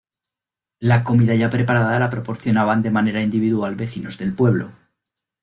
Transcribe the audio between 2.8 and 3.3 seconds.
de manera